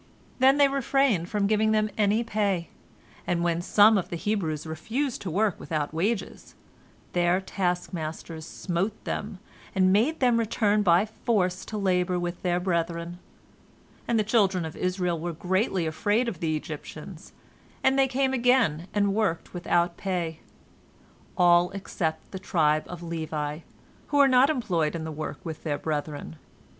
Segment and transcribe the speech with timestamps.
[0.39, 2.69] Then they refrained from giving them any pay,
[3.27, 6.55] and when some of the Hebrews refused to work without wages,
[7.13, 9.37] their taskmasters smote them,
[9.75, 13.19] and made them return by force to labor with their brethren.
[14.07, 17.33] And the children of Israel were greatly afraid of the Egyptians,
[17.83, 20.39] and they came again and worked without pay,
[21.37, 23.59] all except the tribe of Levi,
[24.07, 26.37] who were not employed in the work with their brethren.